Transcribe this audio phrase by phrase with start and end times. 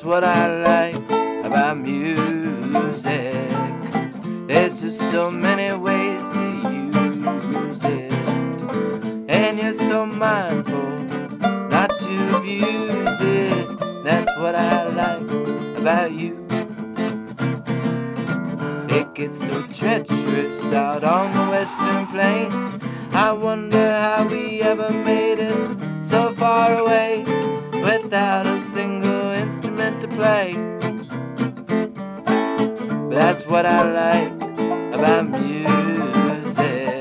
[0.00, 3.04] That's what I like about music.
[4.46, 8.10] There's just so many ways to use it.
[9.28, 10.88] And you're so mindful
[11.68, 13.78] not to abuse it.
[14.02, 16.46] That's what I like about you.
[18.88, 22.84] It gets so treacherous out on the western plains.
[23.12, 25.59] I wonder how we ever made it
[33.30, 34.42] that's what I like
[34.92, 37.00] about music.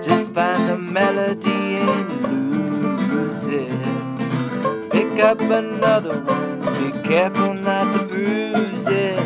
[0.00, 4.90] Just find a melody and lose it.
[4.90, 9.18] Pick up another one, be careful not to bruise it.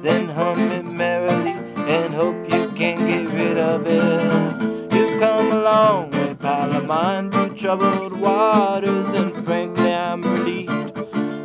[0.00, 1.56] Then hum it merrily
[1.92, 4.94] and hope you can get rid of it.
[4.94, 10.78] You've come a long way, pal of mine, through troubled waters, and frankly, I'm relieved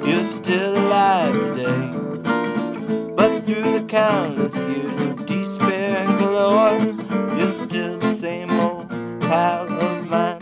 [0.05, 1.02] you're still alive
[7.37, 8.89] you're still the same old
[9.21, 10.37] pal of mine.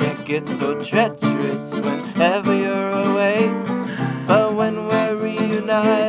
[0.00, 3.50] It gets so treacherous whenever you're away.
[4.26, 6.01] But when we're reunited,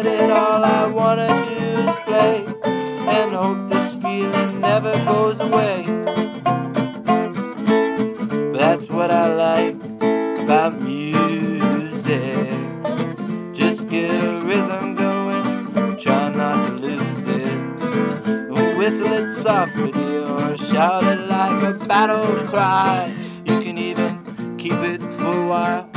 [18.84, 23.16] Whistle it softly or shout it like a battle cry.
[23.46, 25.90] You can even keep it for a while.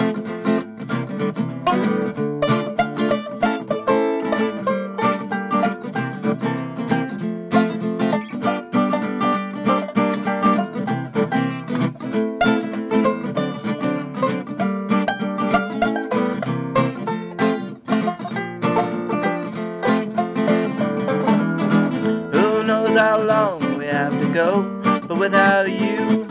[24.37, 24.69] Go?
[25.09, 26.29] But without you,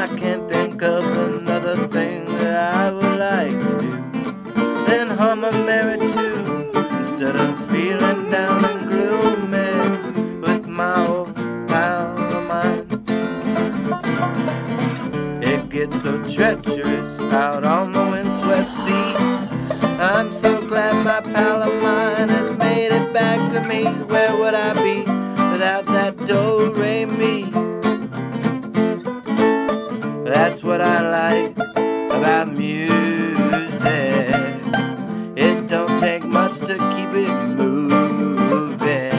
[0.00, 3.92] I can't think of another thing that I would like to do.
[4.86, 9.72] Then hum a merry tune instead of feeling down and gloomy
[10.40, 11.34] with my old
[11.68, 12.86] pal of mine.
[15.42, 17.10] It gets so treacherous
[17.44, 19.32] out on the windswept seas.
[20.00, 23.84] I'm so glad my pal of mine has made it back to me.
[24.12, 24.81] Where would I be
[30.32, 31.58] That's what I like
[32.10, 32.88] about music.
[35.36, 39.12] It don't take much to keep it moving.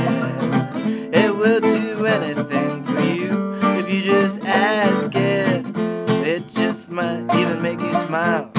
[1.13, 5.63] It will do anything for you if you just ask it.
[6.25, 8.52] It just might even make you smile